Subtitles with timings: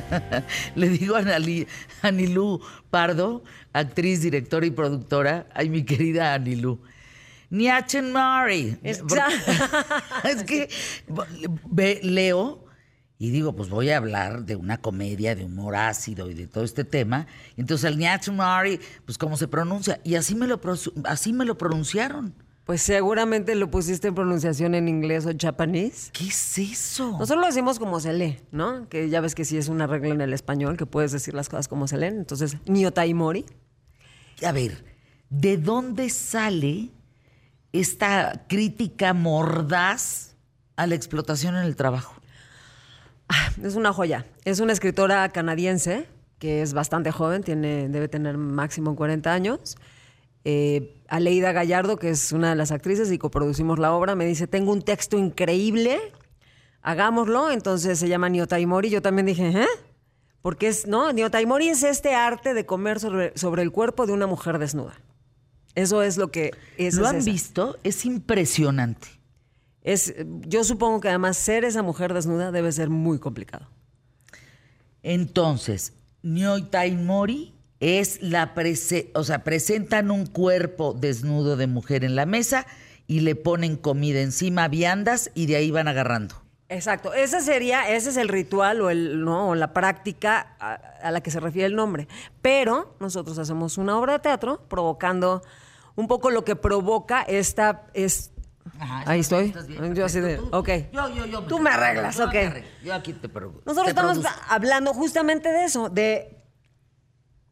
[0.74, 1.66] le digo a Anali-
[2.02, 6.80] Anilú Pardo, actriz, directora y productora, ay, mi querida Anilú.
[7.50, 8.78] Niachen Mari.
[8.82, 9.02] Es
[10.46, 10.68] que
[11.70, 12.64] ve- leo
[13.18, 16.64] y digo, pues voy a hablar de una comedia de humor ácido y de todo
[16.64, 17.26] este tema.
[17.56, 20.00] Entonces el Niachen Mari, pues cómo se pronuncia.
[20.04, 20.60] Y así me lo,
[21.04, 22.34] así me lo pronunciaron.
[22.70, 26.10] Pues seguramente lo pusiste en pronunciación en inglés o japonés.
[26.12, 27.10] ¿Qué es eso?
[27.18, 28.88] Nosotros lo decimos como se lee, ¿no?
[28.88, 31.48] Que ya ves que sí es una regla en el español, que puedes decir las
[31.48, 32.18] cosas como se leen.
[32.18, 33.44] Entonces, Niotaimori.
[34.46, 34.84] A ver,
[35.30, 36.90] ¿de dónde sale
[37.72, 40.36] esta crítica mordaz
[40.76, 42.14] a la explotación en el trabajo?
[43.64, 44.26] Es una joya.
[44.44, 46.06] Es una escritora canadiense
[46.38, 49.76] que es bastante joven, tiene, debe tener máximo 40 años.
[50.44, 54.46] Eh, Aleida Gallardo, que es una de las actrices y coproducimos la obra, me dice,
[54.46, 55.98] tengo un texto increíble,
[56.82, 57.50] hagámoslo.
[57.50, 58.90] Entonces se llama Niotaimori.
[58.90, 59.66] Yo también dije, ¿eh?
[60.42, 61.12] Porque es, ¿no?
[61.12, 64.98] Niotaimori es este arte de comer sobre, sobre el cuerpo de una mujer desnuda.
[65.74, 66.94] Eso es lo que es.
[66.94, 67.30] ¿Lo han esa.
[67.30, 67.78] visto?
[67.84, 69.08] Es impresionante.
[69.82, 70.14] Es,
[70.46, 73.68] yo supongo que además ser esa mujer desnuda debe ser muy complicado.
[75.02, 82.14] Entonces, Nyoitai Mori es la prese o sea, presentan un cuerpo desnudo de mujer en
[82.14, 82.66] la mesa
[83.06, 86.34] y le ponen comida encima, viandas y de ahí van agarrando.
[86.68, 91.10] Exacto, ese sería, ese es el ritual o el no o la práctica a, a
[91.10, 92.06] la que se refiere el nombre.
[92.42, 95.42] Pero nosotros hacemos una obra de teatro provocando
[95.96, 98.30] un poco lo que provoca esta es
[98.78, 99.46] Ajá, ahí estoy.
[99.46, 100.36] estás bien, yo así de.
[100.36, 100.68] Tú- ok.
[100.92, 101.42] Yo, yo, yo.
[101.42, 102.34] Tú me arreglas, yo ok.
[102.36, 102.68] arreglo.
[102.84, 103.62] Yo aquí te pregunto.
[103.66, 106.36] Nosotros estamos hablando justamente de eso, de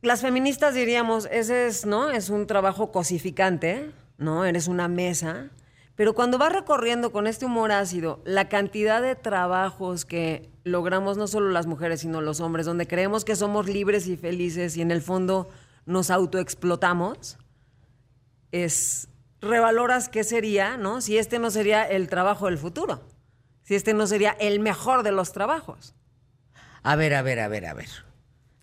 [0.02, 2.10] las feministas diríamos, ese es, ¿no?
[2.10, 4.44] Es un trabajo cosificante, ¿no?
[4.44, 5.50] Eres una mesa.
[5.96, 11.26] Pero cuando vas recorriendo con este humor ácido la cantidad de trabajos que logramos no
[11.26, 14.92] solo las mujeres, sino los hombres, donde creemos que somos libres y felices y en
[14.92, 15.50] el fondo
[15.86, 17.38] nos autoexplotamos,
[18.52, 19.08] es
[19.40, 21.00] revaloras qué sería, ¿no?
[21.00, 23.02] Si este no sería el trabajo del futuro,
[23.64, 25.96] si este no sería el mejor de los trabajos.
[26.84, 27.88] A ver, a ver, a ver, a ver.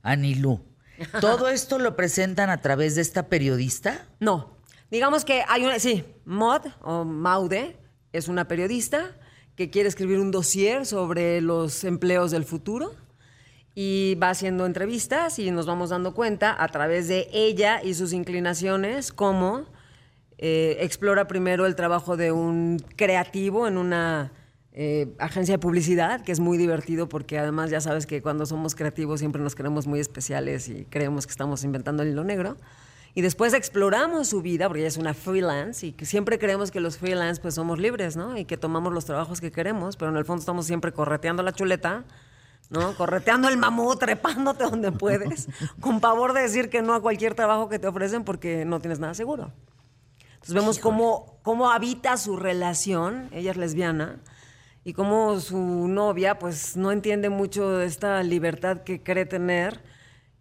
[0.01, 0.75] Anilú.
[1.22, 4.07] ¿Todo esto lo presentan a través de esta periodista?
[4.19, 4.56] No.
[4.91, 7.78] Digamos que hay una, sí, Maud o Maude
[8.13, 9.16] es una periodista
[9.56, 12.94] que quiere escribir un dossier sobre los empleos del futuro
[13.73, 18.13] y va haciendo entrevistas y nos vamos dando cuenta a través de ella y sus
[18.13, 19.66] inclinaciones cómo
[20.38, 24.31] eh, explora primero el trabajo de un creativo en una
[24.78, 28.75] eh, agencia de publicidad, que es muy divertido porque además ya sabes que cuando somos
[28.75, 32.58] creativos siempre nos creemos muy especiales y creemos que estamos inventando el hilo negro.
[33.13, 36.81] Y después exploramos su vida, porque ella es una freelance, y que siempre creemos que
[36.81, 38.38] los freelance pues somos libres, ¿no?
[38.38, 41.53] Y que tomamos los trabajos que queremos, pero en el fondo estamos siempre correteando la
[41.53, 42.03] chuleta,
[42.69, 42.97] ¿no?
[42.97, 45.47] Correteando el mamut, trepándote donde puedes,
[45.80, 49.00] con pavor de decir que no a cualquier trabajo que te ofrecen porque no tienes
[49.00, 49.53] nada seguro.
[50.34, 54.19] Entonces vemos cómo, cómo habita su relación, ella es lesbiana,
[54.85, 55.57] y cómo su
[55.90, 59.84] novia pues no entiende mucho de esta libertad que cree tener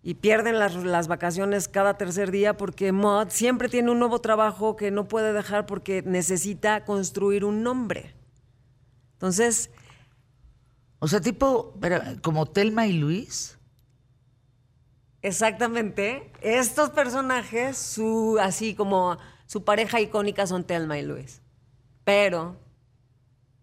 [0.03, 4.77] y pierden las, las vacaciones cada tercer día porque Maud siempre tiene un nuevo trabajo
[4.77, 8.15] que no puede dejar porque necesita construir un nombre.
[9.15, 9.71] Entonces,
[10.99, 11.79] O sea, tipo,
[12.23, 13.59] como Telma y Luis.
[15.23, 21.43] exactamente, estos personajes, su así como su pareja icónica son Telma y Luis.
[22.05, 22.57] Pero,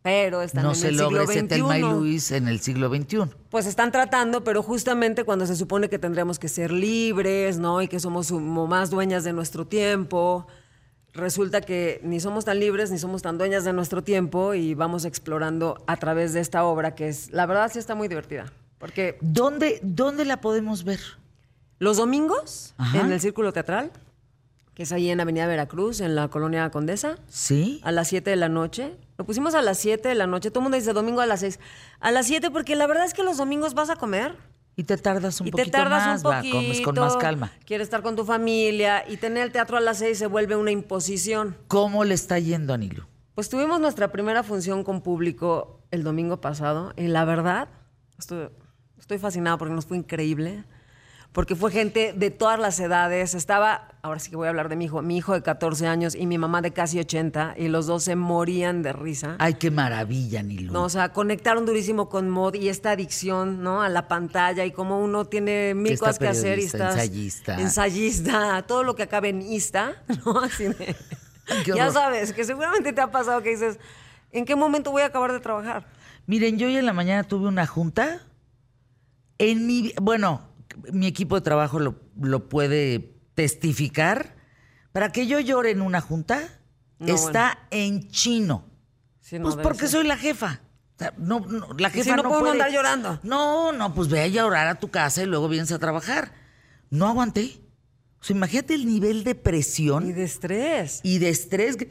[0.02, 1.82] pero están no en se el logra siglo ese Telma y.
[1.82, 3.24] Luis en el siglo XXI.
[3.50, 7.82] Pues están tratando, pero justamente cuando se supone que tendríamos que ser libres, ¿no?
[7.82, 10.48] Y que somos más dueñas de nuestro tiempo,
[11.14, 15.06] resulta que ni somos tan libres ni somos tan dueñas de nuestro tiempo y vamos
[15.06, 18.52] explorando a través de esta obra que es, la verdad sí está muy divertida.
[18.80, 21.00] Porque ¿Dónde, ¿Dónde la podemos ver?
[21.78, 23.00] los domingos Ajá.
[23.02, 23.92] en el Círculo Teatral,
[24.74, 27.82] que es ahí en Avenida Veracruz, en la colonia Condesa, Sí.
[27.84, 28.96] a las 7 de la noche.
[29.18, 30.50] Lo pusimos a las 7 de la noche.
[30.50, 31.60] Todo el mundo dice domingo a las 6.
[32.00, 34.36] A las 7 porque la verdad es que los domingos vas a comer
[34.78, 37.52] Y te tardas un y te poquito tardas más, un va, comes con más calma.
[37.66, 40.72] Quieres estar con tu familia y tener el teatro a las 6 se vuelve una
[40.72, 41.58] imposición.
[41.68, 43.04] ¿Cómo le está yendo a Nilu?
[43.36, 47.68] Pues tuvimos nuestra primera función con público el domingo pasado y la verdad,
[48.18, 48.48] estoy,
[48.98, 50.64] estoy fascinada porque nos fue increíble.
[51.34, 53.36] Porque fue gente de todas las edades.
[53.36, 56.14] Estaba, ahora sí que voy a hablar de mi hijo, mi hijo de 14 años
[56.14, 59.38] y mi mamá de casi 80 y los dos se morían de risa.
[59.40, 60.74] Ay, qué maravilla, Nilu.
[60.74, 63.82] No, o sea, conectaron durísimo con Mod y esta adicción, ¿no?
[63.82, 67.62] A la pantalla y cómo uno tiene mil cosas que hacer y estás ensayista.
[67.62, 70.40] ensayista, todo lo que acabe en ista, ¿no?
[70.42, 70.96] Así de-
[71.66, 73.80] ya sabes, que seguramente te ha pasado que dices,
[74.32, 75.86] ¿en qué momento voy a acabar de trabajar?
[76.28, 78.22] Miren, yo hoy en la mañana tuve una junta
[79.38, 80.42] En mi, bueno,
[80.92, 84.36] mi equipo de trabajo lo, lo puede testificar.
[84.92, 86.60] Para que yo llore en una junta,
[87.00, 88.66] No, está en chino.
[89.20, 89.90] Sí, no, pues porque ser.
[89.90, 90.62] soy la jefa.
[91.18, 93.20] No, no, la jefa no no, podemos puede- andar llorando.
[93.24, 96.32] No, no, pues ve a llorar a tu casa y luego vienes a trabajar.
[96.92, 97.60] No aguanté.
[98.22, 101.00] O sea, imagínate el nivel de presión Y de estrés.
[101.02, 101.76] y de estrés.
[101.76, 101.88] que-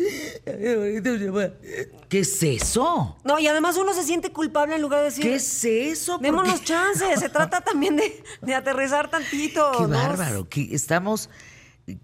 [2.08, 3.16] ¿Qué es eso?
[3.24, 5.24] No, y además uno se siente culpable en lugar de decir.
[5.24, 6.14] ¿Qué es eso?
[6.14, 7.18] ¿Por Démonos chances.
[7.20, 9.72] Se trata también de, de aterrizar tantito.
[9.76, 9.88] Qué ¿no?
[9.88, 10.48] bárbaro.
[10.48, 11.30] que estamos,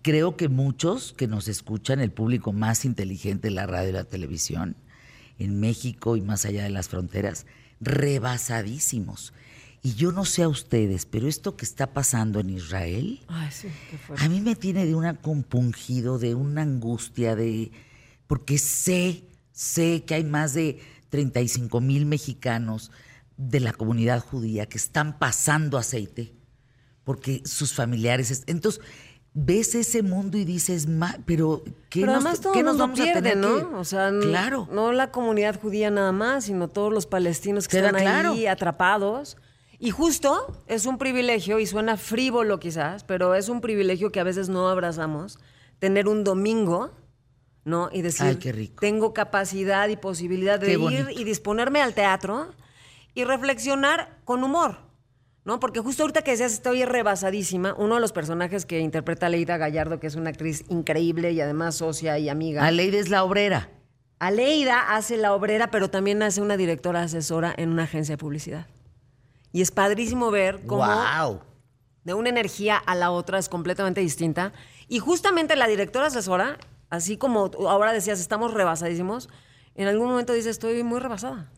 [0.03, 4.05] creo que muchos que nos escuchan, el público más inteligente de la radio y la
[4.05, 4.77] televisión,
[5.39, 7.47] en México y más allá de las fronteras,
[7.81, 9.33] rebasadísimos.
[9.87, 13.69] Y yo no sé a ustedes, pero esto que está pasando en Israel, Ay, sí,
[13.89, 14.25] qué fuerte.
[14.25, 17.71] a mí me tiene de una compungido, de una angustia, de
[18.27, 19.23] porque sé,
[19.53, 20.81] sé que hay más de
[21.11, 22.91] 35 mil mexicanos
[23.37, 26.35] de la comunidad judía que están pasando aceite
[27.05, 28.43] porque sus familiares.
[28.49, 28.81] Entonces,
[29.35, 33.37] ves ese mundo y dices, "Ma, pero ¿qué Pero nos, qué vamos pierde, a tener
[33.37, 33.57] ¿no?
[33.71, 34.69] que-" O sea, n- claro.
[34.73, 38.33] no la comunidad judía nada más, sino todos los palestinos que Queda están claro.
[38.33, 39.37] ahí atrapados.
[39.79, 44.25] Y justo es un privilegio, y suena frívolo quizás, pero es un privilegio que a
[44.25, 45.39] veces no abrazamos,
[45.79, 46.93] tener un domingo,
[47.65, 47.91] ¿no?
[47.93, 48.81] Y decir, Ay, qué rico.
[48.81, 51.11] tengo capacidad y posibilidad de Qué ir bonito.
[51.11, 52.53] y disponerme al teatro
[53.15, 54.79] y reflexionar con humor.
[55.45, 55.61] ¿No?
[55.61, 59.57] Porque justo ahorita que decías, estoy rebasadísima, uno de los personajes que interpreta a Leida
[59.59, 62.67] Gallardo, que es una actriz increíble y además socia y amiga.
[62.67, 63.71] Aleida es la obrera.
[64.19, 68.67] Aleida hace la obrera, pero también hace una directora asesora en una agencia de publicidad.
[69.57, 71.41] Y es padrísimo ver cómo ¡Wow!
[72.05, 74.53] de una energía a la otra es completamente distinta.
[74.87, 76.59] Y justamente la directora asesora,
[76.91, 79.31] así como ahora decías, estamos rebasadísimos,
[79.75, 81.51] en algún momento dice, estoy muy rebasada.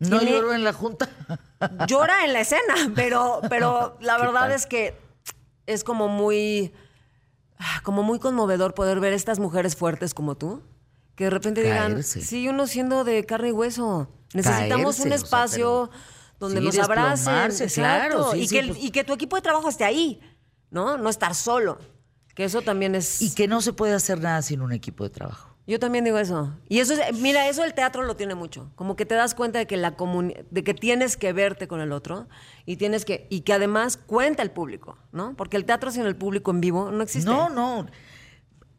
[0.00, 1.08] No Tiene- lloro en la junta.
[1.86, 4.98] llora en la escena, pero, pero la ¿Qué verdad es que
[5.66, 6.72] es como muy,
[7.60, 10.64] ah, como muy conmovedor poder ver estas mujeres fuertes como tú,
[11.14, 15.16] que de repente digan, sí, uno siendo de carne y hueso, necesitamos Caerse, un o
[15.16, 19.04] sea, espacio pero- donde sí, nos abracen, claro, sí, y, que el- pues- y que
[19.04, 20.20] tu equipo de trabajo esté ahí,
[20.70, 20.96] ¿no?
[20.98, 21.78] No estar solo,
[22.34, 23.22] que eso también es...
[23.22, 25.54] Y que no se puede hacer nada sin un equipo de trabajo.
[25.68, 26.52] Yo también digo eso.
[26.68, 28.70] Y eso es, mira, eso el teatro lo tiene mucho.
[28.76, 29.96] Como que te das cuenta de que la
[30.50, 32.28] de que tienes que verte con el otro
[32.66, 35.34] y tienes que y que además cuenta el público, ¿no?
[35.34, 37.28] Porque el teatro sin el público en vivo no existe.
[37.28, 37.86] No, no.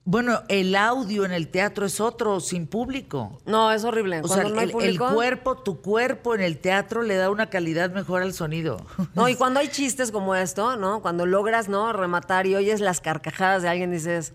[0.10, 3.42] Bueno, el audio en el teatro es otro, sin público.
[3.46, 4.22] No, es horrible.
[4.22, 7.50] O sea, no hay el, el cuerpo, tu cuerpo en el teatro le da una
[7.50, 8.78] calidad mejor al sonido.
[9.16, 11.02] No, y cuando hay chistes como esto, ¿no?
[11.02, 11.92] Cuando logras, ¿no?
[11.92, 14.32] Rematar y oyes las carcajadas de alguien, dices,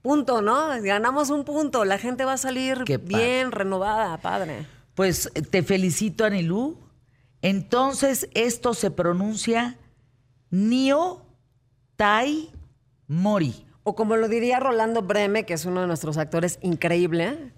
[0.00, 0.68] punto, ¿no?
[0.80, 1.84] Ganamos un punto.
[1.84, 4.66] La gente va a salir bien, renovada, padre.
[4.94, 6.78] Pues eh, te felicito, Anilú.
[7.42, 9.76] Entonces, esto se pronuncia
[10.48, 11.26] Nio
[11.96, 12.50] Tai
[13.06, 13.66] Mori.
[13.84, 17.52] O como lo diría Rolando Breme, que es uno de nuestros actores increíble,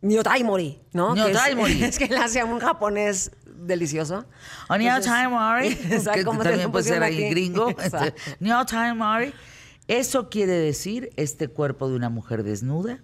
[0.00, 1.14] Nyotaimori, ¿no?
[1.14, 1.82] Que es- Nyotaimori.
[1.82, 4.24] Es, que él hace un japonés delicioso.
[4.70, 5.68] Nio Entonces- Tai Mori.
[5.90, 7.70] Exacto, que también puede ser ahí gringo.
[7.70, 8.20] Exacto.
[8.40, 9.32] Nio Tai Mori.
[9.88, 13.00] Eso quiere decir este cuerpo de una mujer desnuda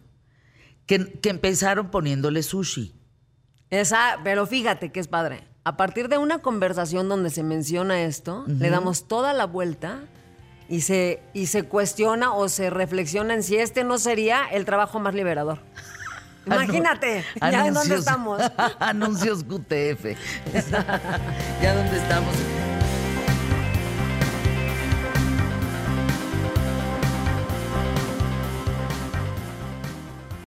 [0.87, 2.94] que, que empezaron poniéndole sushi.
[3.71, 5.49] Esa, pero fíjate que es padre.
[5.64, 10.00] A partir de una conversación donde se menciona esto, le damos toda la vuelta
[10.68, 14.99] y se, y se cuestiona o se reflexiona en si este no sería el trabajo
[15.00, 15.59] más liberador.
[16.47, 18.42] Imagínate, ya en dónde estamos.
[18.78, 20.04] Anuncios QTF.
[21.62, 22.35] ya dónde estamos.